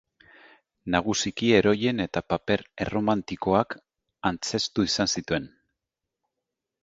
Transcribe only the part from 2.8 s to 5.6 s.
erromantikoak antzeztu izan zituen.